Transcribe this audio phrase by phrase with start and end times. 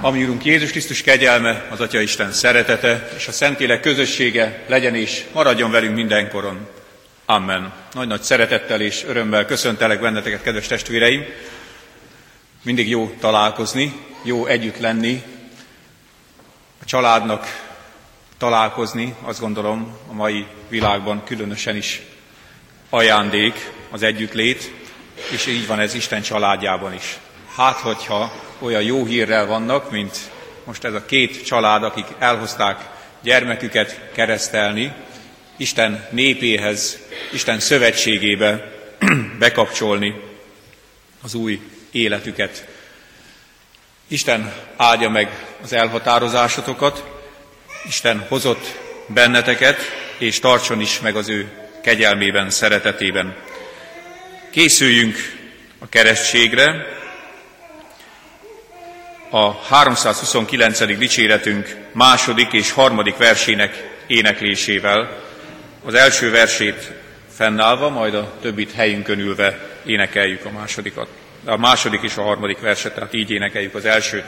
[0.00, 5.24] Ami Urunk Jézus Krisztus kegyelme, az Atya Isten szeretete és a Szentlélek közössége legyen és
[5.32, 6.68] maradjon velünk mindenkoron.
[7.24, 7.72] Amen.
[7.92, 11.24] Nagy-nagy szeretettel és örömmel köszöntelek benneteket, kedves testvéreim.
[12.62, 13.92] Mindig jó találkozni,
[14.22, 15.22] jó együtt lenni,
[16.82, 17.66] a családnak
[18.38, 22.02] találkozni, azt gondolom a mai világban különösen is
[22.90, 24.72] ajándék az együttlét,
[25.30, 27.18] és így van ez Isten családjában is.
[27.58, 30.16] Hát, hogyha olyan jó hírrel vannak, mint
[30.64, 32.88] most ez a két család, akik elhozták
[33.22, 34.92] gyermeküket keresztelni,
[35.56, 36.98] Isten népéhez,
[37.32, 38.72] Isten szövetségébe
[39.38, 40.14] bekapcsolni
[41.22, 41.60] az új
[41.90, 42.66] életüket.
[44.08, 47.04] Isten áldja meg az elhatározásotokat,
[47.86, 49.78] Isten hozott benneteket,
[50.18, 51.50] és tartson is meg az ő
[51.82, 53.36] kegyelmében, szeretetében.
[54.50, 55.16] Készüljünk
[55.78, 56.96] a keresztségre,
[59.30, 60.96] a 329.
[60.98, 65.22] dicséretünk második és harmadik versének éneklésével.
[65.84, 66.92] Az első versét
[67.28, 71.08] fennállva, majd a többit helyünkön ülve énekeljük a másodikat.
[71.44, 74.24] A második és a harmadik verset, tehát így énekeljük az elsőt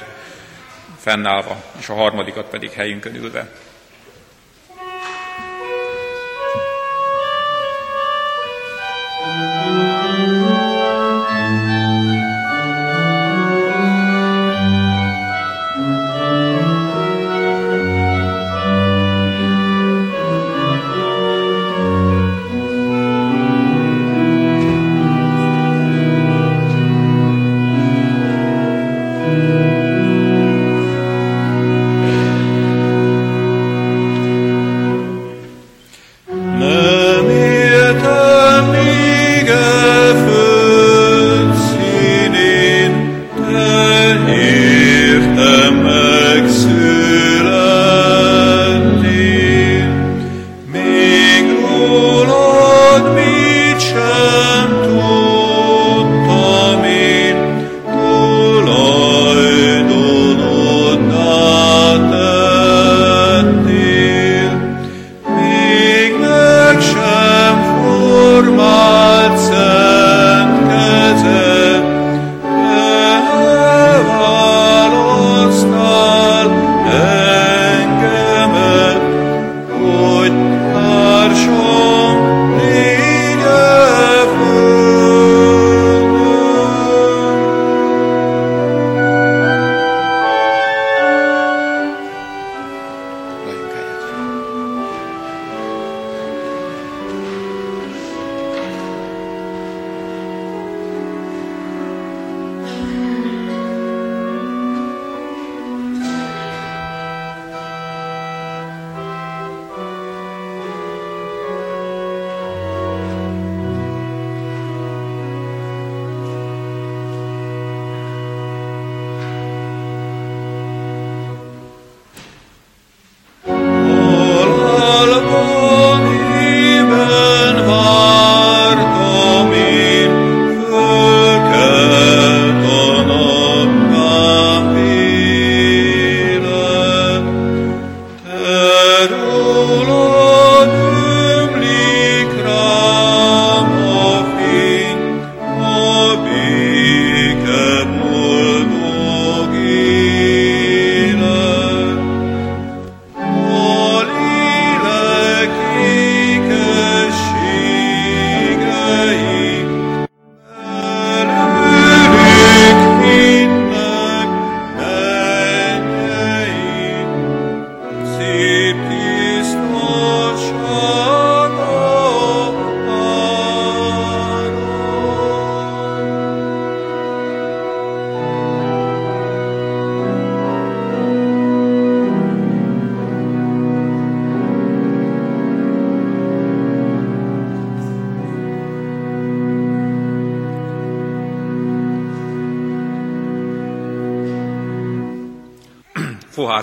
[0.98, 3.48] fennállva, és a harmadikat pedig helyünkön ülve.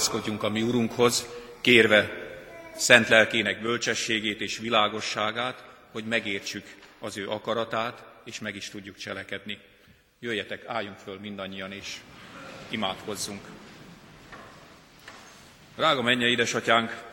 [0.07, 1.27] Fohászkodjunk a mi Urunkhoz,
[1.61, 2.09] kérve
[2.75, 6.65] szent lelkének bölcsességét és világosságát, hogy megértsük
[6.99, 9.59] az ő akaratát, és meg is tudjuk cselekedni.
[10.19, 11.97] Jöjjetek, álljunk föl mindannyian, és
[12.69, 13.41] imádkozzunk.
[15.75, 17.03] Drága menje, édesatyánk,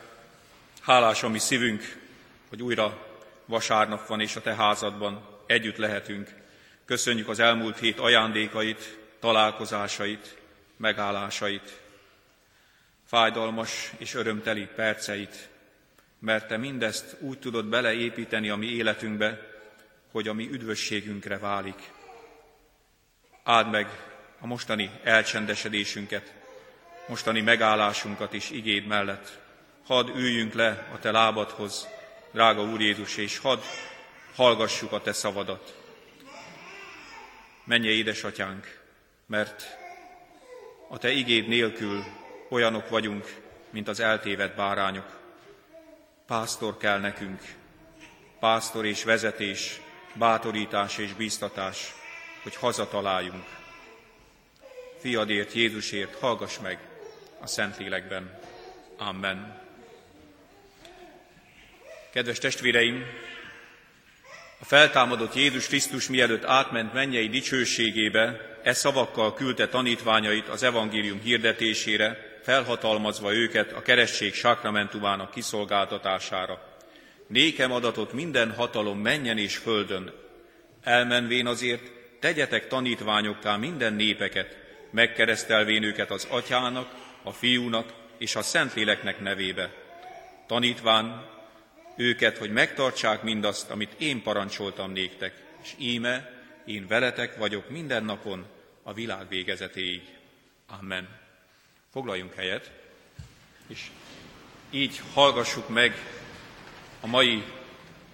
[0.81, 1.97] hálás a mi szívünk,
[2.49, 3.07] hogy újra
[3.45, 6.29] vasárnap van, és a te házadban együtt lehetünk.
[6.85, 10.37] Köszönjük az elmúlt hét ajándékait, találkozásait,
[10.77, 11.83] megállásait,
[13.05, 15.49] fájdalmas és örömteli perceit,
[16.19, 19.53] mert Te mindezt úgy tudod beleépíteni a mi életünkbe,
[20.11, 21.91] hogy a mi üdvösségünkre válik.
[23.43, 23.87] Áld meg
[24.39, 26.33] a mostani elcsendesedésünket,
[27.07, 29.39] mostani megállásunkat is igéd mellett.
[29.85, 31.87] Hadd üljünk le a Te lábadhoz,
[32.31, 33.59] drága Úr Jézus, és hadd
[34.35, 35.75] hallgassuk a Te szavadat.
[37.63, 38.79] Menje édesatyánk,
[39.25, 39.77] mert
[40.89, 42.03] a Te igéd nélkül
[42.49, 43.35] olyanok vagyunk,
[43.69, 45.19] mint az eltévedt bárányok.
[46.27, 47.41] Pásztor kell nekünk,
[48.39, 49.81] pásztor és vezetés,
[50.13, 51.93] bátorítás és bíztatás,
[52.43, 53.45] hogy hazataláljunk.
[54.99, 56.79] Fiadért, Jézusért hallgass meg
[57.39, 58.39] a Szentlélekben.
[58.97, 59.61] Amen.
[62.11, 63.05] Kedves testvéreim,
[64.59, 72.34] a feltámadott Jézus Krisztus mielőtt átment mennyei dicsőségébe, e szavakkal küldte tanítványait az evangélium hirdetésére,
[72.45, 76.61] felhatalmazva őket a keresztség sakramentumának kiszolgáltatására.
[77.27, 80.13] Nékem adatot minden hatalom menjen és földön.
[80.83, 84.57] Elmenvén azért tegyetek tanítványokká minden népeket,
[84.91, 86.93] megkeresztelvén őket az atyának,
[87.23, 89.71] a fiúnak és a szentléleknek nevébe.
[90.47, 91.25] Tanítván
[91.97, 95.33] őket, hogy megtartsák mindazt, amit én parancsoltam néktek,
[95.63, 96.31] és íme,
[96.65, 98.45] én veletek vagyok minden napon
[98.83, 100.01] a világ végezetéig.
[100.79, 101.24] Amen.
[101.95, 102.71] Foglaljunk helyet,
[103.67, 103.81] és
[104.69, 105.95] így hallgassuk meg
[107.01, 107.43] a mai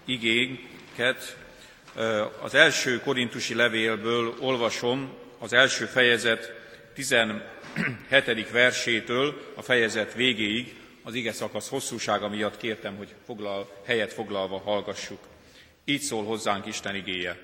[0.05, 1.37] igénket.
[2.41, 6.53] Az első korintusi levélből olvasom az első fejezet
[6.93, 8.51] 17.
[8.51, 15.27] versétől a fejezet végéig, az ige szakasz hosszúsága miatt kértem, hogy foglal, helyet foglalva hallgassuk.
[15.85, 17.37] Így szól hozzánk Isten igéje.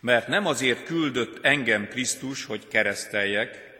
[0.00, 3.72] Mert nem azért küldött engem Krisztus, hogy kereszteljek,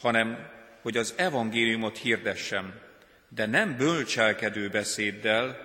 [0.00, 0.54] hanem
[0.86, 2.80] hogy az evangéliumot hirdessem,
[3.28, 5.58] de nem bölcselkedő beszéddel,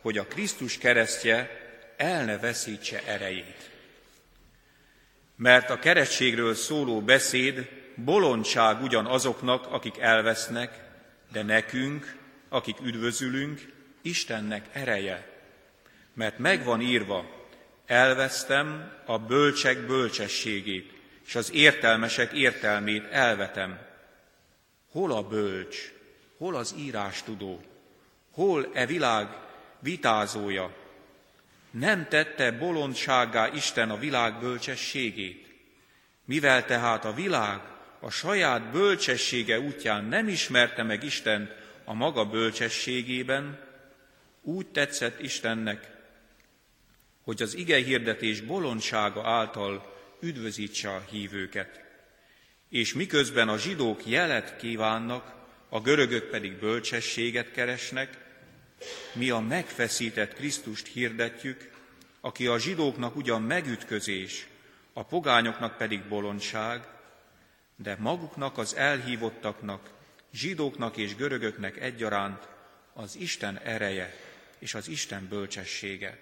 [0.00, 1.50] hogy a Krisztus keresztje
[1.96, 3.70] el ne veszítse erejét.
[5.36, 10.84] Mert a keresztségről szóló beszéd bolondság ugyan azoknak, akik elvesznek,
[11.32, 12.16] de nekünk,
[12.48, 13.72] akik üdvözülünk,
[14.02, 15.28] Istennek ereje.
[16.14, 17.46] Mert megvan írva,
[17.86, 20.92] elvesztem a bölcsek bölcsességét,
[21.26, 23.87] és az értelmesek értelmét elvetem.
[24.98, 25.92] Hol a bölcs,
[26.38, 27.62] hol az írás tudó,
[28.30, 29.28] hol e világ
[29.80, 30.74] vitázója?
[31.70, 35.54] Nem tette bolondságá Isten a világ bölcsességét.
[36.24, 37.60] Mivel tehát a világ
[38.00, 41.50] a saját bölcsessége útján nem ismerte meg Isten
[41.84, 43.60] a maga bölcsességében,
[44.42, 45.90] úgy tetszett Istennek,
[47.22, 51.87] hogy az ige hirdetés bolondsága által üdvözítse a hívőket.
[52.68, 55.34] És miközben a zsidók jelet kívánnak,
[55.68, 58.26] a görögök pedig bölcsességet keresnek,
[59.12, 61.70] mi a megfeszített Krisztust hirdetjük,
[62.20, 64.46] aki a zsidóknak ugyan megütközés,
[64.92, 66.86] a pogányoknak pedig bolondság,
[67.76, 69.90] de maguknak az elhívottaknak,
[70.32, 72.48] zsidóknak és görögöknek egyaránt
[72.92, 74.16] az Isten ereje
[74.58, 76.18] és az Isten bölcsessége.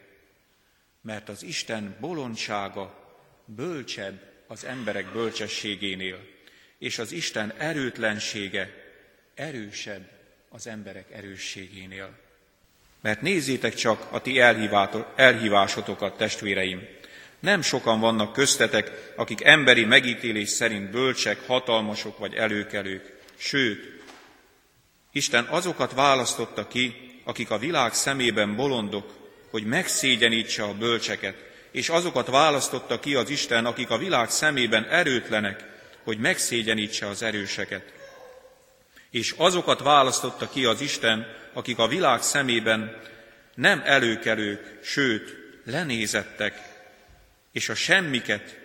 [1.01, 3.15] Mert az Isten bolondsága
[3.45, 6.36] bölcsebb az emberek bölcsességénél,
[6.79, 8.71] és az Isten erőtlensége
[9.35, 10.09] erősebb
[10.49, 12.11] az emberek erősségénél.
[13.01, 14.41] Mert nézzétek csak a ti
[15.17, 16.87] elhívásotokat, testvéreim,
[17.41, 23.17] nem sokan vannak köztetek, akik emberi megítélés szerint bölcsek, hatalmasok vagy előkelők.
[23.37, 23.97] Sőt,
[25.13, 29.13] Isten azokat választotta ki, akik a világ szemében bolondok,
[29.51, 35.76] hogy megszégyenítse a bölcseket, és azokat választotta ki az Isten, akik a világ szemében erőtlenek,
[36.07, 37.93] hogy megszégyenítse az erőseket.
[39.11, 43.01] És azokat választotta ki az Isten, akik a világ szemében
[43.55, 46.61] nem előkelők, sőt, lenézettek,
[47.53, 48.59] és a semmiket,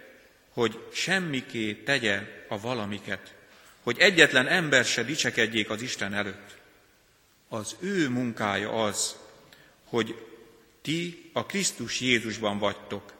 [0.53, 3.33] hogy semmiké tegye a valamiket,
[3.83, 6.55] hogy egyetlen ember se dicsekedjék az Isten előtt.
[7.49, 9.15] Az ő munkája az,
[9.83, 10.15] hogy
[10.81, 13.13] ti a Krisztus Jézusban vagytok.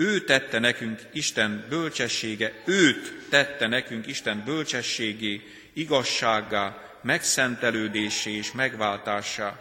[0.00, 5.40] Ő tette nekünk Isten bölcsessége, őt tette nekünk Isten bölcsességé,
[5.72, 9.60] igazsággá, megszentelődésé és megváltásá,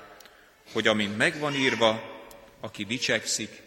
[0.72, 2.22] hogy amint megvan írva,
[2.60, 3.62] aki dicsekszik,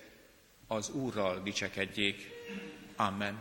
[0.67, 2.29] az Úrral dicsekedjék.
[2.97, 3.39] Amen.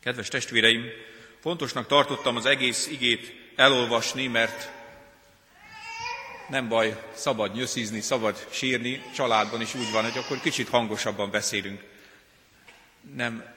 [0.00, 0.84] Kedves testvéreim,
[1.40, 4.70] fontosnak tartottam az egész igét elolvasni, mert
[6.48, 11.84] nem baj, szabad nyöszizni, szabad sírni, családban is úgy van, hogy akkor kicsit hangosabban beszélünk.
[13.14, 13.54] Nem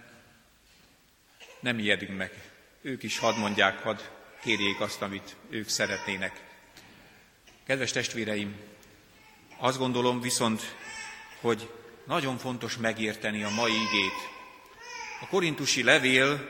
[1.59, 2.31] nem ijedünk meg.
[2.81, 3.97] Ők is hadd mondják, hadd
[4.41, 6.41] kérjék azt, amit ők szeretnének.
[7.65, 8.55] Kedves testvéreim,
[9.57, 10.75] azt gondolom viszont,
[11.41, 11.71] hogy
[12.05, 14.29] nagyon fontos megérteni a mai igét.
[15.21, 16.49] A korintusi levél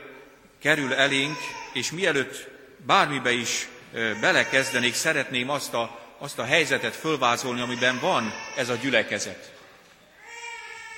[0.58, 1.36] kerül elénk,
[1.72, 2.48] és mielőtt
[2.86, 3.68] bármibe is
[4.20, 9.52] belekezdenék, szeretném azt a, azt a helyzetet fölvázolni, amiben van ez a gyülekezet.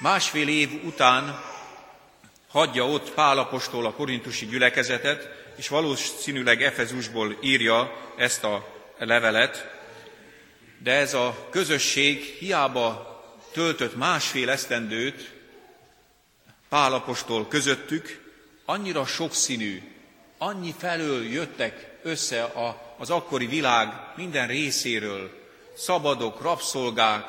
[0.00, 1.44] Másfél év után
[2.48, 9.78] hagyja ott Pálapostól a korintusi gyülekezetet, és valószínűleg Efezusból írja ezt a levelet,
[10.78, 13.08] de ez a közösség hiába
[13.52, 15.30] töltött másfél esztendőt
[16.68, 18.32] Pálapostól közöttük,
[18.64, 19.82] annyira sokszínű,
[20.42, 25.30] annyi felől jöttek össze a, az akkori világ minden részéről,
[25.76, 27.24] szabadok, rabszolgák,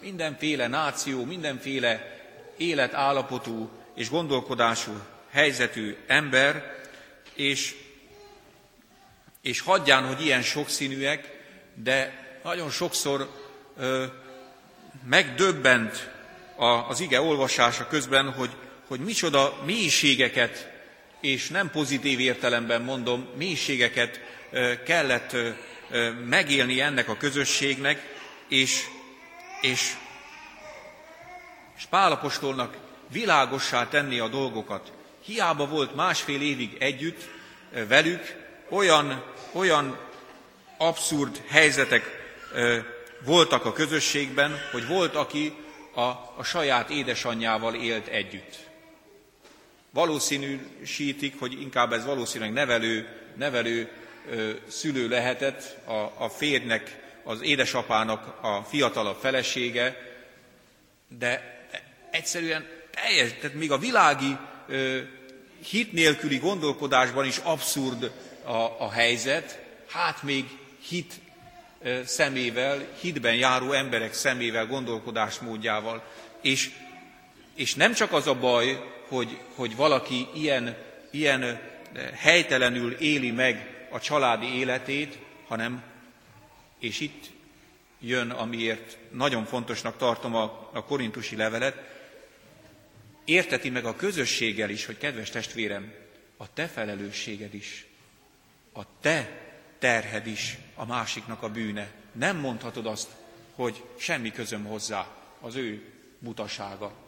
[0.00, 2.20] mindenféle náció, mindenféle
[2.56, 4.92] életállapotú és gondolkodású
[5.30, 6.82] helyzetű ember,
[7.34, 7.74] és,
[9.42, 13.30] és hagyján, hogy ilyen sokszínűek, de nagyon sokszor
[13.76, 14.04] ö,
[15.08, 16.10] megdöbbent
[16.56, 18.50] a, az ige olvasása közben, hogy,
[18.86, 20.73] hogy micsoda mélységeket,
[21.24, 24.20] és nem pozitív értelemben mondom, mélységeket
[24.84, 25.36] kellett
[26.24, 28.14] megélni ennek a közösségnek,
[28.48, 28.84] és,
[29.60, 29.92] és,
[31.76, 32.76] és Pálapostolnak
[33.10, 34.92] világossá tenni a dolgokat.
[35.24, 37.28] Hiába volt másfél évig együtt
[37.88, 38.36] velük,
[38.68, 39.98] olyan, olyan
[40.78, 42.34] abszurd helyzetek
[43.24, 45.54] voltak a közösségben, hogy volt, aki
[45.94, 46.00] a,
[46.36, 48.72] a saját édesanyjával élt együtt.
[49.94, 53.88] Valószínűsítik, hogy inkább ez valószínűleg nevelő, nevelő
[54.30, 59.96] ö, szülő lehetett, a, a férnek, az édesapának a fiatalabb felesége,
[61.18, 61.60] de
[62.10, 64.36] egyszerűen teljes, tehát még a világi
[64.68, 64.98] ö,
[65.68, 68.12] hit nélküli gondolkodásban is abszurd
[68.44, 70.44] a, a helyzet, hát még
[70.88, 71.12] hit
[72.04, 76.02] szemével, hitben járó emberek szemével, gondolkodásmódjával.
[76.42, 76.70] És,
[77.54, 80.76] és nem csak az a baj, hogy, hogy valaki ilyen,
[81.10, 81.60] ilyen
[82.14, 85.82] helytelenül éli meg a családi életét, hanem,
[86.78, 87.30] és itt
[88.00, 91.76] jön, amiért nagyon fontosnak tartom a, a korintusi levelet,
[93.24, 95.92] érteti meg a közösséggel is, hogy kedves testvérem,
[96.36, 97.86] a te felelősséged is,
[98.72, 99.42] a te
[99.78, 101.90] terhed is a másiknak a bűne.
[102.12, 103.08] Nem mondhatod azt,
[103.54, 105.06] hogy semmi közöm hozzá,
[105.40, 107.03] az ő butasága.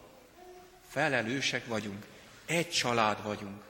[0.96, 2.06] Felelősek vagyunk,
[2.46, 3.62] egy család vagyunk.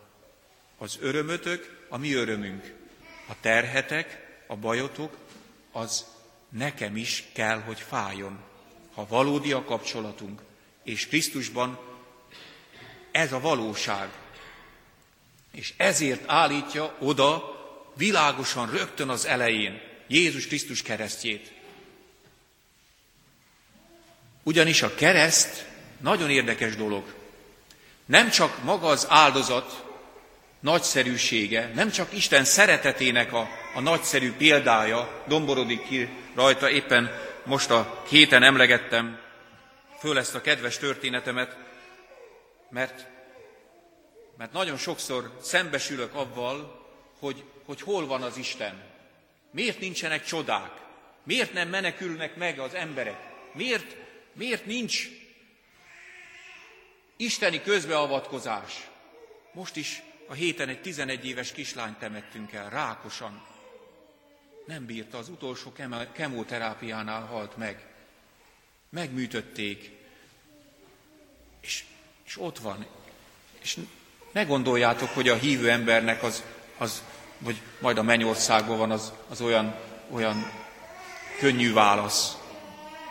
[0.78, 2.74] Az örömötök a mi örömünk.
[3.28, 5.16] A terhetek, a bajotok,
[5.72, 6.04] az
[6.48, 8.38] nekem is kell, hogy fájjon.
[8.94, 10.40] Ha valódi a kapcsolatunk,
[10.82, 11.78] és Krisztusban
[13.10, 14.08] ez a valóság.
[15.52, 17.42] És ezért állítja oda
[17.96, 21.52] világosan rögtön az elején Jézus Krisztus keresztjét.
[24.42, 27.14] Ugyanis a kereszt nagyon érdekes dolog.
[28.06, 29.84] Nem csak maga az áldozat
[30.60, 37.10] nagyszerűsége, nem csak Isten szeretetének a, a nagyszerű példája domborodik ki rajta, éppen
[37.44, 39.18] most a héten emlegettem
[39.98, 41.56] föl ezt a kedves történetemet,
[42.70, 43.06] mert,
[44.36, 46.84] mert nagyon sokszor szembesülök avval,
[47.18, 48.82] hogy hogy hol van az Isten.
[49.50, 50.70] Miért nincsenek csodák?
[51.22, 53.18] Miért nem menekülnek meg az emberek?
[53.52, 53.96] Miért,
[54.32, 55.08] miért nincs
[57.16, 58.90] isteni közbeavatkozás?
[59.52, 63.46] Most is a héten egy 11 éves kislányt temettünk el, rákosan.
[64.66, 65.72] Nem bírta, az utolsó
[66.12, 67.86] kemoterápiánál halt meg.
[68.88, 69.90] Megműtötték.
[71.60, 71.84] És,
[72.24, 72.86] és ott van.
[73.58, 73.78] És
[74.32, 76.42] ne gondoljátok, hogy a hívő embernek az,
[76.78, 77.02] az
[77.38, 79.74] vagy majd a mennyországban van, az, az olyan,
[80.10, 80.52] olyan
[81.38, 82.36] könnyű válasz.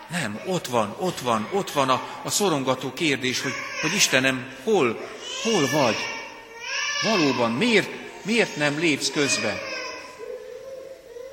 [0.07, 4.99] Nem, ott van, ott van, ott van a, a szorongató kérdés, hogy, hogy Istenem, hol,
[5.43, 5.95] hol vagy?
[7.03, 7.89] Valóban, miért,
[8.21, 9.61] miért nem lépsz közbe?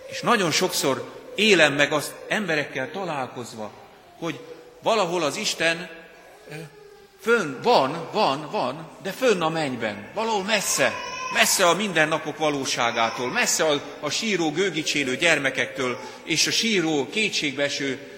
[0.06, 3.70] És nagyon sokszor élem meg azt emberekkel találkozva,
[4.18, 4.40] hogy
[4.82, 5.90] valahol az Isten
[7.20, 10.92] fönn van, van, van, de fönn a mennyben, valahol messze,
[11.32, 18.11] messze a mindennapok valóságától, messze a, a síró, gőgicsélő gyermekektől, és a síró, kétségbeső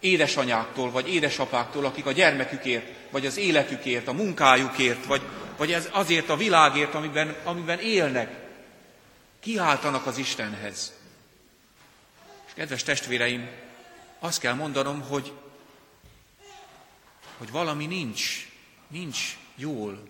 [0.00, 5.22] édesanyáktól, vagy édesapáktól, akik a gyermekükért, vagy az életükért, a munkájukért, vagy,
[5.56, 8.46] vagy ez azért a világért, amiben, amiben élnek,
[9.40, 10.92] kiáltanak az Istenhez.
[12.46, 13.50] És kedves testvéreim,
[14.18, 15.32] azt kell mondanom, hogy,
[17.38, 18.48] hogy valami nincs,
[18.88, 20.08] nincs jól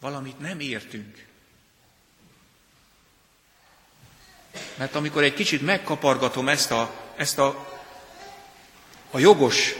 [0.00, 1.26] valamit nem értünk.
[4.74, 7.69] Mert amikor egy kicsit megkapargatom ezt a, ezt a,
[9.10, 9.74] a jogos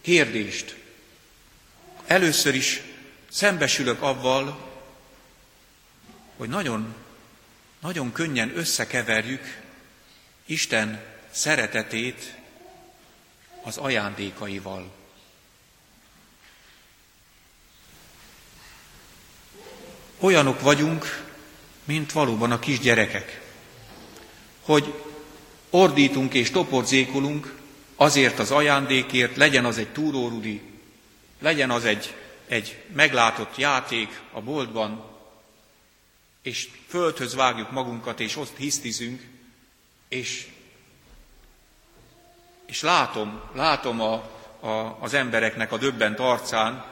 [0.00, 0.76] kérdést,
[2.06, 2.82] először is
[3.30, 4.70] szembesülök avval,
[6.36, 6.94] hogy nagyon,
[7.80, 9.60] nagyon könnyen összekeverjük
[10.46, 12.34] Isten szeretetét
[13.62, 14.96] az ajándékaival.
[20.18, 21.26] Olyanok vagyunk,
[21.84, 23.40] mint valóban a kisgyerekek,
[24.60, 24.94] hogy
[25.70, 27.57] ordítunk és toporzékolunk
[28.00, 30.62] azért az ajándékért, legyen az egy túrórudi,
[31.38, 32.14] legyen az egy,
[32.46, 35.04] egy meglátott játék a boltban,
[36.42, 39.22] és földhöz vágjuk magunkat, és ott hisztizünk,
[40.08, 40.46] és,
[42.66, 44.12] és látom, látom a,
[44.60, 46.84] a, az embereknek a döbbent arcán,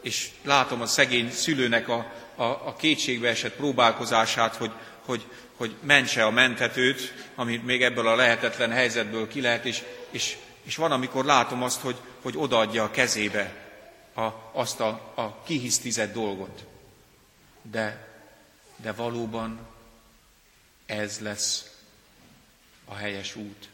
[0.00, 4.72] és látom a szegény szülőnek a, a, a kétségbe esett próbálkozását, hogy,
[5.04, 5.24] hogy,
[5.56, 10.76] hogy mentse a mentetőt, amit még ebből a lehetetlen helyzetből ki lehet, és, és, és
[10.76, 13.62] van, amikor látom azt, hogy, hogy odaadja a kezébe
[14.14, 16.64] a, azt a, a kihisztizett dolgot.
[17.62, 18.08] De,
[18.76, 19.60] de valóban
[20.86, 21.76] ez lesz
[22.84, 23.68] a helyes út.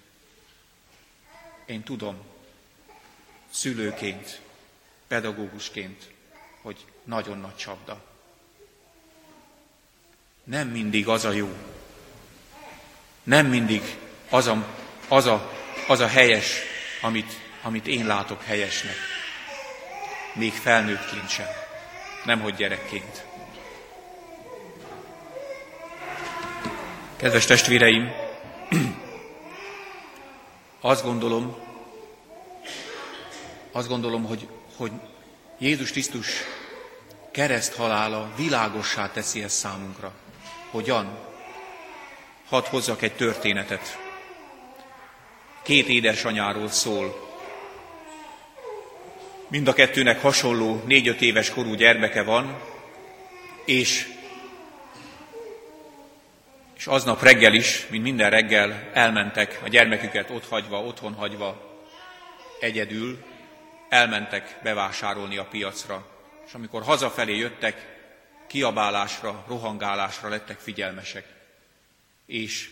[1.66, 2.16] Én tudom,
[3.50, 4.40] szülőként,
[5.06, 6.10] pedagógusként,
[6.62, 8.04] hogy nagyon nagy csapda.
[10.44, 11.56] Nem mindig az a jó.
[13.22, 13.82] Nem mindig
[14.30, 14.66] az a,
[15.08, 15.52] az a,
[15.88, 16.60] az a helyes,
[17.00, 18.96] amit, amit én látok helyesnek.
[20.34, 21.46] Még felnőttként sem.
[22.24, 23.24] Nemhogy gyerekként.
[27.16, 28.12] Kedves testvéreim,
[30.80, 31.56] azt gondolom,
[33.72, 34.92] azt gondolom, hogy, hogy
[35.58, 36.28] Jézus Krisztus
[37.30, 40.12] kereszt halála világossá teszi ezt számunkra.
[40.70, 41.18] Hogyan?
[42.48, 44.07] Hadd hozzak egy történetet.
[45.68, 47.28] Két édesanyáról szól.
[49.48, 52.60] Mind a kettőnek hasonló négy-öt éves korú gyermeke van,
[53.64, 54.08] és
[56.76, 61.80] és aznap reggel is, mint minden reggel elmentek a gyermeküket ott hagyva, otthon hagyva,
[62.60, 63.24] egyedül,
[63.88, 66.06] elmentek bevásárolni a piacra.
[66.46, 67.86] És amikor hazafelé jöttek,
[68.46, 71.24] kiabálásra, rohangálásra lettek figyelmesek.
[72.26, 72.70] És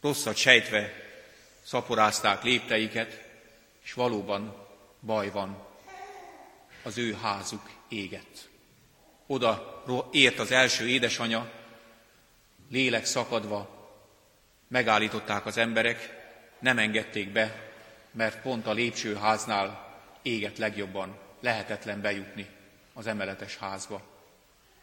[0.00, 1.10] rosszat sejtve
[1.64, 3.24] szaporázták lépteiket,
[3.84, 4.66] és valóban
[5.00, 5.66] baj van.
[6.82, 8.48] Az ő házuk égett.
[9.26, 11.50] Oda ért az első édesanya,
[12.70, 13.80] lélek szakadva
[14.68, 16.20] megállították az emberek,
[16.58, 17.70] nem engedték be,
[18.10, 22.46] mert pont a lépcsőháznál égett legjobban, lehetetlen bejutni
[22.92, 24.02] az emeletes házba.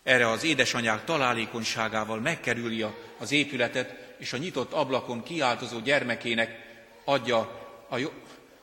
[0.03, 2.85] Erre az édesanyák találékonyságával megkerüli
[3.17, 6.68] az épületet, és a nyitott ablakon kiáltozó gyermekének
[7.09, 8.09] adja a jó,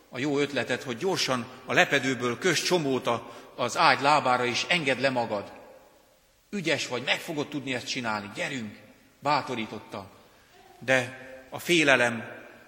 [0.09, 3.11] a jó ötletet, hogy gyorsan a lepedőből kös csomót
[3.57, 5.53] az ágy lábára, és engedd le magad.
[6.51, 8.85] Ügyes vagy, meg fogod tudni ezt csinálni, gyerünk!
[9.27, 10.11] bátorította,
[10.79, 11.19] de
[11.51, 12.25] a félelem,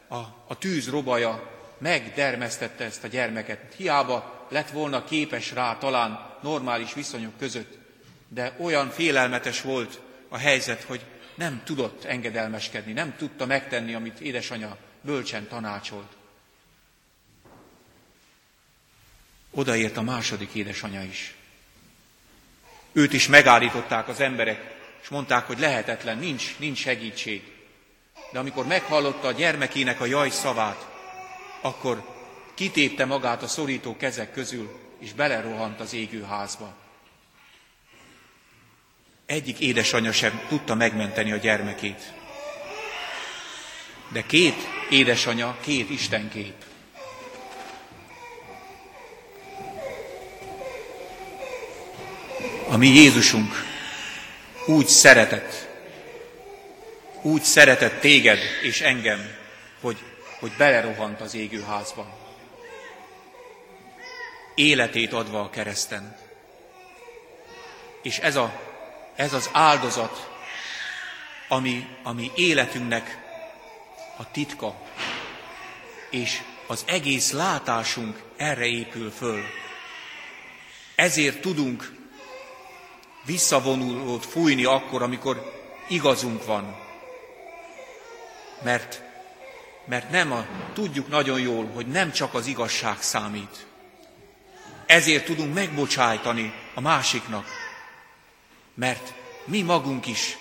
[0.09, 3.75] a, a tűz robaja megdermesztette ezt a gyermeket.
[3.77, 7.79] Hiába lett volna képes rá talán normális viszonyok között,
[8.29, 11.01] de olyan félelmetes volt a helyzet, hogy
[11.35, 16.17] nem tudott engedelmeskedni, nem tudta megtenni, amit édesanyja bölcsen tanácsolt.
[19.51, 21.35] Odaért a második édesanyja is.
[22.93, 27.53] Őt is megállították az emberek, és mondták, hogy lehetetlen, nincs, nincs segítség.
[28.33, 30.87] De amikor meghallotta a gyermekének a jaj szavát,
[31.61, 32.17] akkor
[32.55, 36.75] kitépte magát a szorító kezek közül, és belerohant az égő házba.
[39.27, 42.13] Egyik édesanyja sem tudta megmenteni a gyermekét.
[44.13, 46.55] De két édesanya, két istenkép.
[52.69, 53.53] A mi Jézusunk
[54.67, 55.69] úgy szeretett,
[57.23, 59.37] úgy szeretett téged és engem,
[59.81, 59.99] hogy,
[60.41, 62.17] hogy belerohant az égő házba.
[64.55, 66.17] Életét adva a kereszten.
[68.03, 68.61] És ez, a,
[69.15, 70.31] ez az áldozat,
[71.49, 73.28] ami, ami életünknek
[74.19, 74.75] a titka,
[76.11, 79.43] és az egész látásunk erre épül föl.
[80.95, 81.95] Ezért tudunk
[83.25, 85.53] visszavonulót fújni akkor, amikor
[85.89, 86.77] igazunk van.
[88.63, 89.03] Mert,
[89.85, 93.67] mert nem a, tudjuk nagyon jól, hogy nem csak az igazság számít.
[94.87, 97.47] Ezért tudunk megbocsájtani a másiknak,
[98.75, 99.13] Mert
[99.45, 100.39] mi magunk is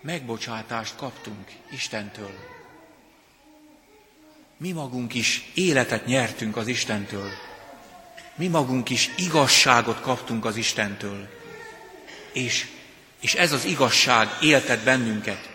[0.00, 2.55] megbocsátást kaptunk Istentől.
[4.58, 7.30] Mi magunk is életet nyertünk az Istentől.
[8.34, 11.28] Mi magunk is igazságot kaptunk az Istentől.
[12.32, 12.66] És,
[13.20, 15.50] és ez az igazság éltet bennünket,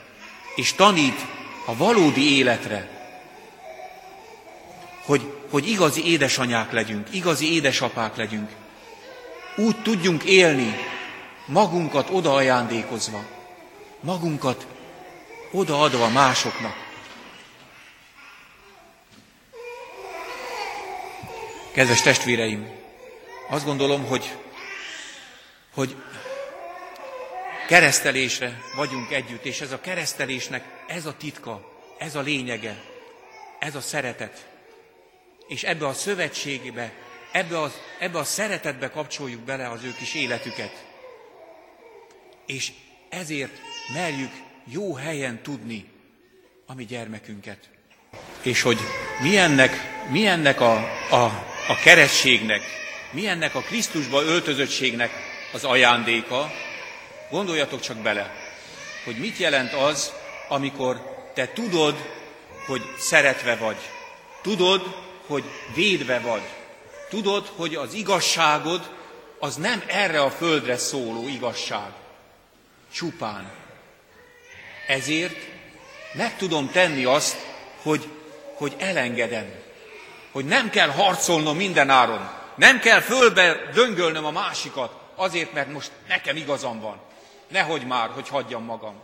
[0.56, 1.26] és tanít
[1.66, 2.90] a valódi életre,
[5.06, 8.50] hogy, hogy igazi édesanyák legyünk, igazi édesapák legyünk.
[9.56, 10.76] Úgy tudjunk élni,
[11.46, 13.26] magunkat oda ajándékozva,
[14.00, 14.68] magunkat
[15.52, 16.81] odaadva másoknak.
[21.72, 22.70] Kedves testvéreim,
[23.50, 24.36] azt gondolom, hogy,
[25.74, 25.96] hogy
[27.68, 32.84] keresztelésre vagyunk együtt, és ez a keresztelésnek ez a titka, ez a lényege,
[33.60, 34.48] ez a szeretet.
[35.48, 36.94] És ebbe a szövetségbe,
[37.32, 40.86] ebbe a, ebbe a szeretetbe kapcsoljuk bele az ő kis életüket.
[42.46, 42.72] És
[43.10, 43.62] ezért
[43.94, 44.32] merjük
[44.64, 45.86] jó helyen tudni
[46.66, 47.70] a mi gyermekünket.
[48.42, 48.80] És hogy
[49.22, 49.72] milyennek,
[50.10, 50.74] milyennek a,
[51.12, 52.62] a, a kerességnek,
[53.12, 55.12] milyennek a Krisztusba öltözöttségnek
[55.54, 56.52] az ajándéka,
[57.30, 58.36] gondoljatok csak bele,
[59.06, 60.14] hogy mit jelent az,
[60.48, 61.96] amikor te tudod,
[62.68, 63.78] hogy szeretve vagy.
[64.42, 64.96] Tudod,
[65.26, 65.44] hogy
[65.76, 66.42] védve vagy.
[67.10, 68.92] Tudod, hogy az igazságod
[69.40, 71.90] az nem erre a földre szóló igazság.
[72.94, 73.52] Csupán.
[74.88, 75.38] Ezért
[76.14, 77.38] meg tudom tenni azt,
[77.82, 78.08] hogy,
[78.56, 79.61] hogy elengedem.
[80.32, 82.30] Hogy nem kell harcolnom minden áron.
[82.56, 87.00] Nem kell fölbe döngölnöm a másikat, azért, mert most nekem igazam van.
[87.48, 89.02] Nehogy már, hogy hagyjam magam.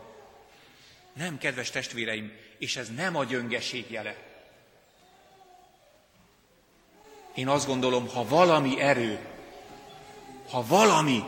[1.12, 4.16] Nem, kedves testvéreim, és ez nem a gyöngeség jele.
[7.34, 9.18] Én azt gondolom, ha valami erő,
[10.50, 11.24] ha valami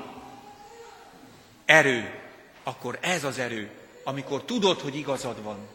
[1.65, 2.21] erő,
[2.63, 3.71] akkor ez az erő,
[4.05, 5.69] amikor tudod, hogy igazad van,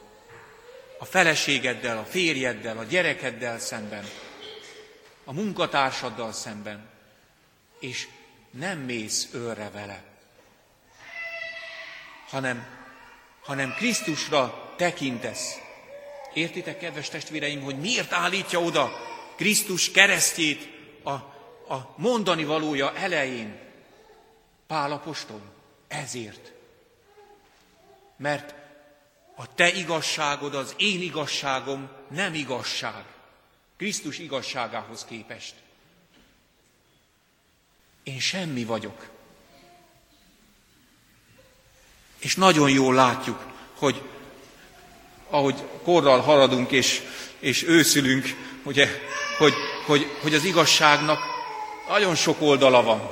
[1.05, 4.05] a feleségeddel, a férjeddel, a gyerekeddel szemben,
[5.23, 6.89] a munkatársaddal szemben,
[7.79, 8.07] és
[8.51, 10.03] nem mész őre vele,
[12.27, 12.65] hanem,
[13.41, 15.57] hanem Krisztusra tekintesz.
[16.33, 18.91] Értitek, kedves testvéreim, hogy miért állítja oda
[19.35, 20.69] Krisztus keresztjét
[21.03, 21.11] a,
[21.73, 23.59] a mondani valója elején?
[24.67, 25.41] Pálapostól?
[25.87, 26.51] Ezért.
[28.17, 28.64] Mert
[29.35, 33.03] a te igazságod, az én igazságom nem igazság.
[33.77, 35.53] Krisztus igazságához képest.
[38.03, 39.09] Én semmi vagyok.
[42.19, 43.45] És nagyon jól látjuk,
[43.75, 44.01] hogy
[45.29, 47.01] ahogy korral haladunk és,
[47.39, 48.89] és őszülünk, ugye,
[49.37, 49.53] hogy,
[49.85, 51.19] hogy, hogy az igazságnak
[51.87, 53.11] nagyon sok oldala van.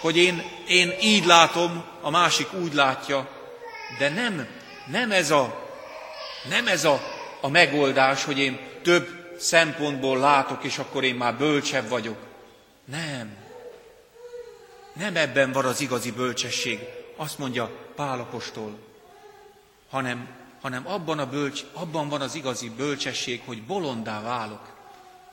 [0.00, 3.28] Hogy én, én így látom, a másik úgy látja,
[3.98, 4.48] de nem,
[4.90, 5.68] nem ez a,
[6.48, 7.00] nem ez a,
[7.40, 12.18] a megoldás, hogy én több szempontból látok, és akkor én már bölcsebb vagyok.
[12.84, 13.36] Nem.
[14.92, 16.78] Nem ebben van az igazi bölcsesség,
[17.16, 18.78] azt mondja Pálapostól,
[19.90, 20.28] hanem,
[20.60, 24.78] hanem abban, a bölcs, abban van az igazi bölcsesség, hogy bolondá válok.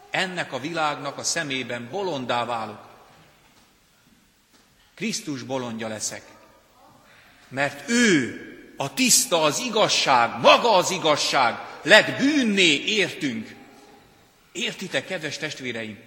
[0.10, 2.86] Ennek a világnak a szemében bolondá válok.
[4.96, 6.24] Krisztus bolondja leszek.
[7.50, 13.56] Mert ő a tiszta, az igazság, maga az igazság lett bűnné értünk.
[14.52, 16.00] Értitek, kedves testvéreim?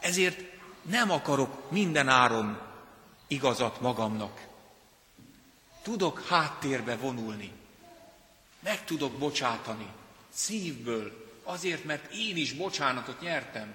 [0.00, 0.40] Ezért
[0.82, 2.60] nem akarok minden áron
[3.26, 4.46] igazat magamnak.
[5.82, 7.52] Tudok háttérbe vonulni.
[8.60, 9.86] Meg tudok bocsátani.
[10.32, 11.24] Szívből.
[11.44, 13.74] Azért, mert én is bocsánatot nyertem.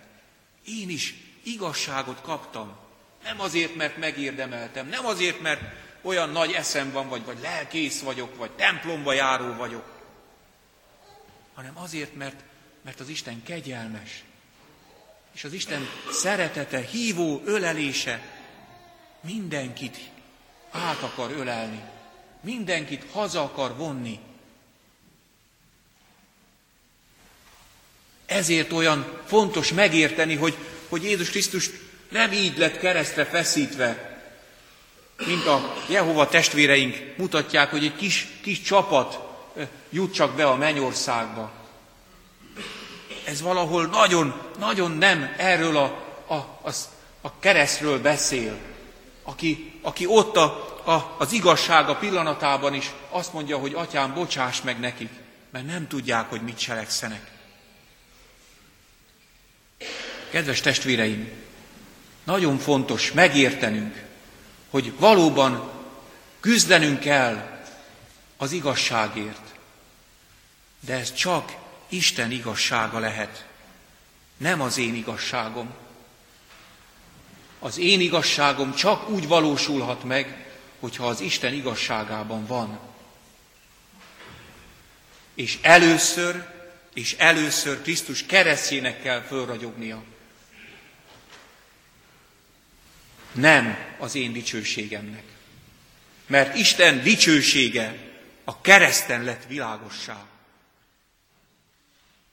[0.65, 2.75] Én is igazságot kaptam.
[3.23, 4.87] Nem azért, mert megérdemeltem.
[4.87, 5.61] Nem azért, mert
[6.01, 9.85] olyan nagy eszem van, vagy, vagy lelkész vagyok, vagy templomba járó vagyok,
[11.53, 12.43] hanem azért, mert,
[12.81, 14.23] mert az Isten kegyelmes,
[15.33, 18.21] és az Isten szeretete, hívó ölelése
[19.21, 19.97] mindenkit
[20.71, 21.81] át akar ölelni,
[22.41, 24.19] mindenkit haza akar vonni.
[28.25, 30.57] Ezért olyan fontos megérteni, hogy,
[30.89, 31.69] hogy Jézus Krisztus
[32.09, 34.10] nem így lett keresztre feszítve,
[35.25, 39.19] mint a Jehova testvéreink mutatják, hogy egy kis, kis csapat
[39.89, 41.51] jut csak be a mennyországba.
[43.25, 45.83] Ez valahol nagyon, nagyon nem erről a,
[46.27, 46.71] a, a,
[47.21, 48.57] a keresztről beszél,
[49.23, 50.43] aki, aki ott a,
[50.83, 55.09] a, az igazsága pillanatában is azt mondja, hogy atyám, bocsáss meg nekik,
[55.49, 57.31] mert nem tudják, hogy mit cselekszenek.
[60.29, 61.31] Kedves testvéreim,
[62.23, 64.09] nagyon fontos megértenünk,
[64.71, 65.71] hogy valóban
[66.39, 67.63] küzdenünk kell
[68.37, 69.53] az igazságért.
[70.79, 71.55] De ez csak
[71.89, 73.45] Isten igazsága lehet,
[74.37, 75.73] nem az én igazságom.
[77.59, 82.79] Az én igazságom csak úgy valósulhat meg, hogyha az Isten igazságában van.
[85.33, 86.45] És először,
[86.93, 90.03] és először Krisztus keresztjének kell fölragyognia.
[93.31, 95.23] Nem az én dicsőségemnek.
[96.25, 97.97] Mert Isten dicsősége
[98.43, 100.25] a kereszten lett világossá.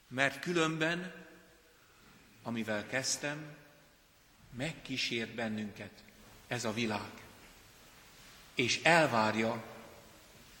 [0.07, 1.13] Mert különben,
[2.43, 3.55] amivel kezdtem,
[4.57, 5.91] megkísért bennünket
[6.47, 7.11] ez a világ.
[8.55, 9.63] És elvárja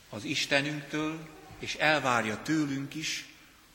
[0.09, 1.27] az Istenünktől,
[1.59, 3.25] és elvárja tőlünk is,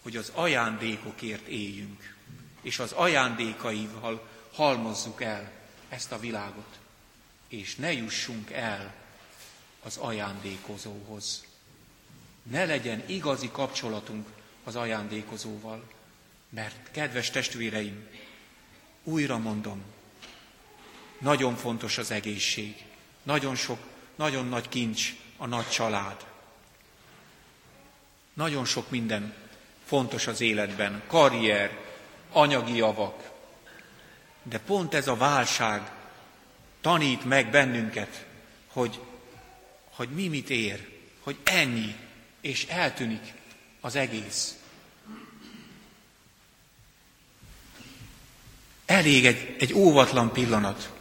[0.03, 2.15] hogy az ajándékokért éljünk,
[2.63, 5.64] és az ajándékaival halmozzuk el
[5.95, 6.79] ezt a világot,
[7.49, 8.95] és ne jussunk el
[9.83, 11.45] az ajándékozóhoz.
[12.43, 14.29] Ne legyen igazi kapcsolatunk
[14.65, 15.85] az ajándékozóval,
[16.49, 18.09] mert kedves testvéreim,
[19.05, 19.83] újra mondom,
[21.19, 22.85] nagyon fontos az egészség,
[23.23, 23.79] nagyon sok,
[24.15, 26.27] nagyon nagy kincs a nagy család.
[28.33, 29.35] Nagyon sok minden
[29.85, 31.79] fontos az életben, karrier,
[32.33, 33.34] anyagi javak.
[34.45, 35.91] De pont ez a válság
[36.81, 38.27] tanít meg bennünket,
[38.67, 39.01] hogy,
[39.91, 40.89] hogy mi mit ér,
[41.21, 41.97] hogy ennyi,
[42.41, 43.33] és eltűnik
[43.81, 44.55] az egész.
[48.87, 50.93] Elég egy, egy óvatlan pillanat.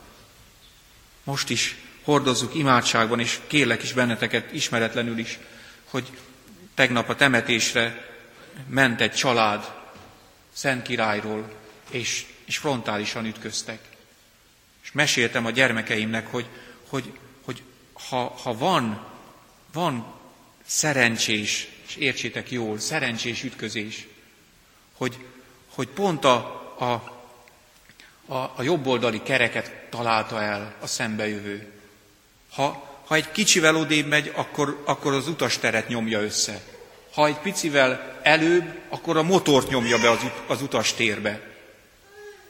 [1.24, 5.40] Most is hordozzuk imádságban, és kérlek is benneteket ismeretlenül is,
[5.90, 6.18] hogy
[6.74, 8.12] tegnap a temetésre
[8.68, 9.74] ment egy család
[10.54, 11.54] Szent Királyról,
[11.90, 13.80] és, és frontálisan ütköztek.
[14.84, 16.46] És meséltem a gyermekeimnek, hogy,
[16.90, 17.14] hogy,
[17.46, 17.62] hogy
[18.10, 19.06] ha, ha van,
[19.74, 20.06] van
[20.66, 24.08] szerencsés, és értsétek jól, szerencsés ütközés,
[24.94, 25.18] hogy,
[25.70, 26.36] hogy pont a,
[26.80, 26.92] a,
[28.26, 31.72] a, a jobboldali kereket találta el a szembejövő.
[32.52, 36.62] Ha, ha egy kicsivel odébb megy, akkor, akkor az utasteret nyomja össze.
[37.14, 41.53] Ha egy picivel előbb, akkor a motort nyomja be az, az utastérbe.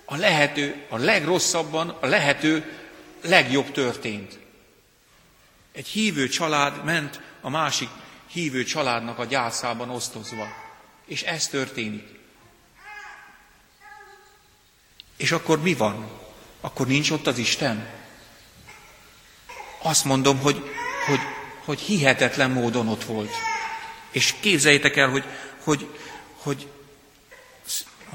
[0.05, 2.77] A lehető, a legrosszabban, a lehető
[3.21, 4.39] legjobb történt.
[5.71, 7.89] Egy hívő család ment a másik
[8.27, 10.47] hívő családnak a gyászában osztozva.
[11.05, 12.19] És ez történik.
[15.17, 16.09] És akkor mi van?
[16.61, 17.89] Akkor nincs ott az Isten?
[19.81, 20.71] Azt mondom, hogy,
[21.07, 21.19] hogy,
[21.65, 23.31] hogy hihetetlen módon ott volt.
[24.11, 25.23] És képzeljétek el, hogy,
[25.63, 25.87] hogy,
[26.37, 26.67] hogy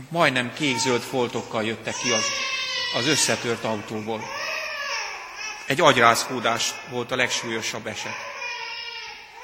[0.08, 2.24] majdnem kék-zöld foltokkal jöttek ki az,
[2.94, 4.22] az összetört autóból.
[5.66, 8.14] Egy agyrázkódás volt a legsúlyosabb eset.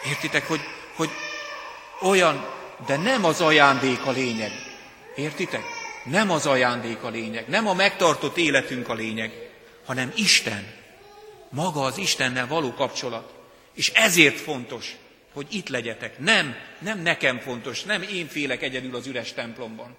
[0.09, 0.61] Értitek, hogy,
[0.95, 1.11] hogy
[2.01, 2.47] olyan,
[2.87, 4.51] de nem az ajándék a lényeg.
[5.17, 5.63] Értitek?
[6.05, 9.51] Nem az ajándék a lényeg, nem a megtartott életünk a lényeg,
[9.85, 10.73] hanem Isten.
[11.49, 13.33] Maga az Istennel való kapcsolat.
[13.75, 14.97] És ezért fontos,
[15.33, 16.19] hogy itt legyetek.
[16.19, 19.97] Nem, nem nekem fontos, nem én félek egyedül az üres templomban,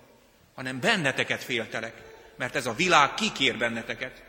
[0.55, 1.93] hanem benneteket féltelek,
[2.35, 4.23] mert ez a világ kikér benneteket,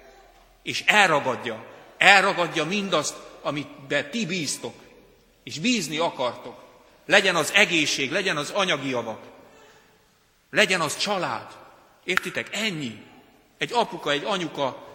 [0.62, 1.64] és elragadja,
[1.98, 4.74] elragadja mindazt, amit be ti bíztok,
[5.42, 6.64] és bízni akartok.
[7.06, 9.20] Legyen az egészség, legyen az anyagi javak,
[10.50, 11.46] legyen az család.
[12.04, 12.48] Értitek?
[12.54, 13.02] Ennyi.
[13.58, 14.86] Egy apuka, egy anyuka,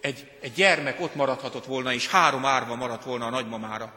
[0.00, 3.92] egy, egy gyermek ott maradhatott volna, és három árva maradt volna a nagymamára.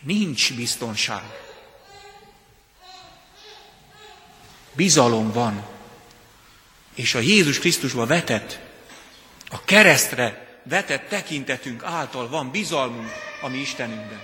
[0.00, 1.47] Nincs biztonság.
[4.78, 5.66] Bizalom van.
[6.94, 8.58] És a Jézus Krisztusba vetett,
[9.48, 13.08] a keresztre vetett tekintetünk által van bizalmunk
[13.42, 14.20] a mi Istenünkben.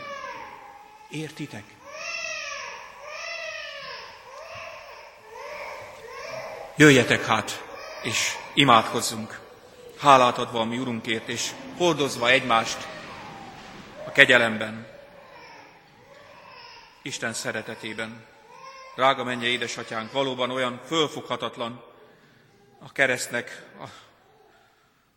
[1.11, 1.65] Értitek?
[6.77, 7.65] Jöjjetek hát,
[8.03, 9.41] és imádkozzunk,
[9.99, 12.89] hálát adva a mi Urunkért, és hordozva egymást
[14.07, 14.87] a kegyelemben.
[17.03, 18.34] Isten szeretetében.
[18.95, 21.85] Drága menje édesatyánk, valóban olyan fölfoghatatlan
[22.79, 23.89] a keresztnek a,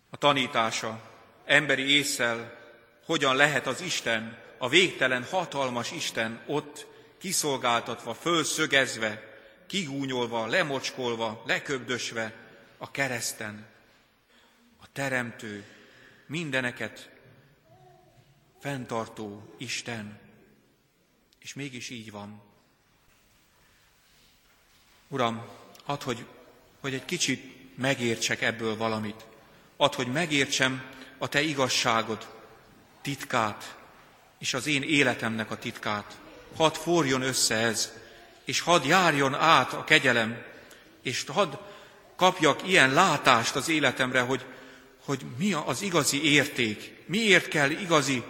[0.10, 1.02] a tanítása,
[1.46, 2.58] emberi észsel,
[3.06, 6.88] hogyan lehet az Isten, a végtelen hatalmas Isten ott
[7.18, 9.38] kiszolgáltatva, fölszögezve,
[9.68, 12.34] kigúnyolva, lemocskolva, leköbdösve
[12.78, 13.66] a kereszten.
[14.82, 15.64] A teremtő,
[16.26, 17.10] mindeneket
[18.60, 20.20] fenntartó Isten.
[21.40, 22.47] És mégis így van.
[25.08, 25.46] Uram,
[25.86, 26.26] add, hogy,
[26.82, 29.26] hogy egy kicsit megértsek ebből valamit,
[29.78, 30.84] Add, hogy megértsem
[31.18, 32.28] a Te igazságod
[33.02, 33.76] titkát,
[34.40, 36.18] és az én életemnek a titkát.
[36.56, 37.92] Hadd forjon össze ez,
[38.46, 40.44] és hadd járjon át a kegyelem,
[41.02, 41.58] és hadd
[42.16, 44.46] kapjak ilyen látást az életemre, hogy,
[45.06, 48.24] hogy mi az igazi érték, miért kell igazi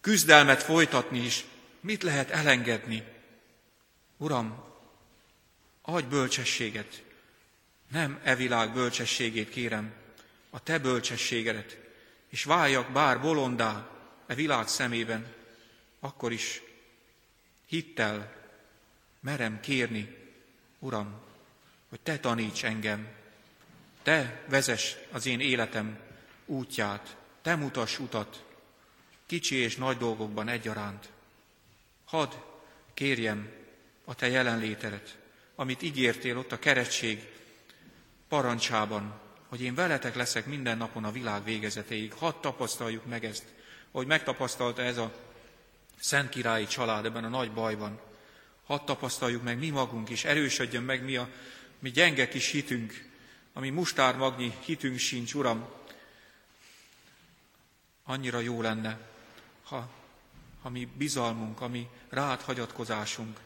[0.00, 1.44] küzdelmet folytatni is,
[1.80, 3.02] mit lehet elengedni.
[4.16, 4.67] Uram,
[5.90, 7.02] adj bölcsességet,
[7.90, 9.92] nem e világ bölcsességét kérem,
[10.50, 11.78] a te bölcsességedet,
[12.28, 13.90] és váljak bár bolondá
[14.26, 15.34] e világ szemében,
[16.00, 16.62] akkor is
[17.66, 18.36] hittel
[19.20, 20.16] merem kérni,
[20.78, 21.20] Uram,
[21.88, 23.08] hogy Te taníts engem,
[24.02, 25.98] Te vezess az én életem
[26.46, 28.44] útját, Te mutass utat,
[29.26, 31.08] kicsi és nagy dolgokban egyaránt.
[32.04, 32.32] Hadd
[32.94, 33.50] kérjem
[34.04, 35.17] a Te jelenlétedet,
[35.60, 37.28] amit ígértél ott a keretség
[38.28, 42.12] parancsában, hogy én veletek leszek minden napon a világ végezetéig.
[42.12, 43.44] Hadd tapasztaljuk meg ezt,
[43.90, 45.12] hogy megtapasztalta ez a
[46.00, 48.00] Szent Királyi család ebben a nagy bajban.
[48.66, 51.28] Hadd tapasztaljuk meg mi magunk is, erősödjön meg mi a
[51.78, 53.08] mi gyenge kis hitünk,
[53.52, 55.68] ami mustármagnyi hitünk sincs, Uram.
[58.04, 58.98] Annyira jó lenne,
[59.62, 59.90] ha,
[60.62, 63.40] ha mi bizalmunk, ami rád hagyatkozásunk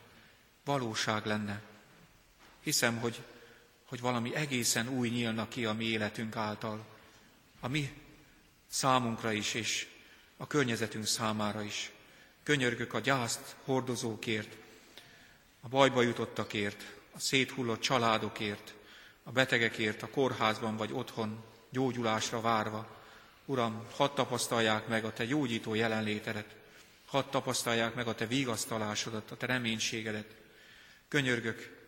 [0.64, 1.70] valóság lenne.
[2.62, 3.22] Hiszem, hogy,
[3.84, 6.86] hogy valami egészen új nyílna ki a mi életünk által,
[7.60, 7.92] a mi
[8.68, 9.86] számunkra is, és
[10.36, 11.90] a környezetünk számára is.
[12.42, 14.56] Könyörgök a gyászt hordozókért,
[15.60, 18.74] a bajba jutottakért, a széthullott családokért,
[19.22, 23.00] a betegekért, a kórházban vagy otthon gyógyulásra várva.
[23.44, 26.56] Uram, hadd tapasztalják meg a Te gyógyító jelenlétedet,
[27.06, 30.34] hadd tapasztalják meg a Te vigasztalásodat, a Te reménységedet.
[31.08, 31.81] Könyörgök,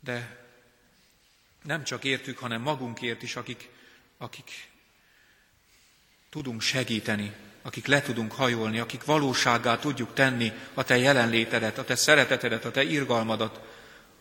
[0.00, 0.44] de
[1.62, 3.70] nem csak értük, hanem magunkért is, akik,
[4.18, 4.68] akik
[6.30, 11.94] tudunk segíteni, akik le tudunk hajolni, akik valóságá tudjuk tenni a Te jelenlétedet, a Te
[11.94, 13.60] szeretetedet, a Te irgalmadat,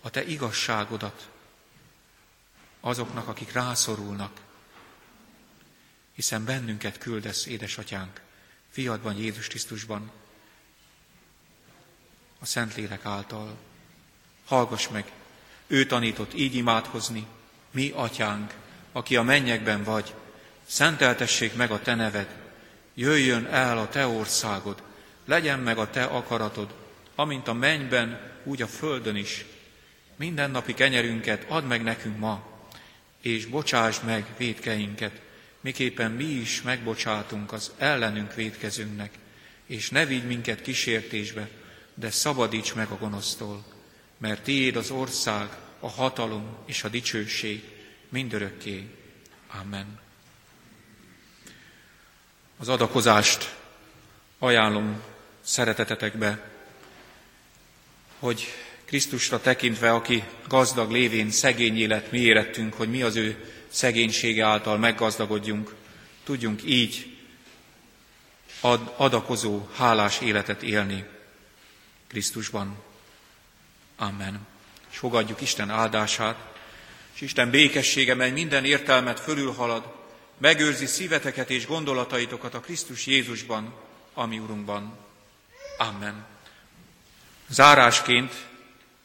[0.02, 1.30] a Te igazságodat
[2.80, 4.42] azoknak, akik rászorulnak,
[6.14, 8.22] hiszen bennünket küldesz, édesatyánk,
[8.70, 10.12] fiadban, Jézus Krisztusban,
[12.40, 13.58] a Szentlélek által.
[14.46, 15.12] Hallgass meg,
[15.68, 17.26] ő tanított így imádkozni,
[17.72, 18.54] mi, atyánk,
[18.92, 20.14] aki a mennyekben vagy,
[20.66, 22.28] szenteltessék meg a te neved,
[22.94, 24.84] jöjjön el a te országod,
[25.26, 26.74] legyen meg a te akaratod,
[27.16, 29.46] amint a mennyben, úgy a földön is.
[30.16, 32.44] Minden napi kenyerünket add meg nekünk ma,
[33.22, 35.22] és bocsásd meg védkeinket,
[35.62, 39.14] miképpen mi is megbocsátunk az ellenünk védkezünknek,
[39.66, 41.50] és ne vigy minket kísértésbe,
[41.94, 43.75] de szabadíts meg a gonosztól,
[44.18, 45.50] mert tiéd az ország,
[45.80, 47.64] a hatalom és a dicsőség
[48.10, 48.88] mindörökké.
[49.62, 50.00] Amen.
[52.58, 53.56] Az adakozást
[54.40, 55.02] ajánlom
[55.42, 56.50] szeretetetekbe,
[58.20, 58.48] hogy
[58.86, 64.78] Krisztusra tekintve, aki gazdag lévén szegény élet mi érettünk, hogy mi az ő szegénysége által
[64.78, 65.76] meggazdagodjunk,
[66.24, 67.18] tudjunk így
[68.62, 71.06] ad, adakozó, hálás életet élni
[72.08, 72.84] Krisztusban.
[73.98, 74.48] Amen.
[74.92, 76.54] És fogadjuk Isten áldását,
[77.14, 79.94] és Isten békessége, mely minden értelmet fölülhalad,
[80.38, 83.74] megőrzi szíveteket és gondolataitokat a Krisztus Jézusban,
[84.14, 84.98] ami Urunkban.
[85.78, 86.26] Amen.
[87.48, 88.34] Zárásként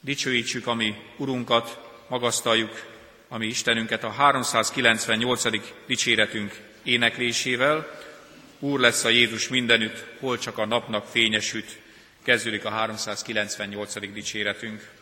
[0.00, 2.86] dicsőítsük a mi Urunkat, magasztaljuk
[3.28, 5.42] a mi Istenünket a 398.
[5.86, 7.98] dicséretünk éneklésével.
[8.58, 11.79] Úr lesz a Jézus mindenütt, hol csak a napnak fényesüt.
[12.22, 14.12] Kezdődik a 398.
[14.12, 14.99] dicséretünk.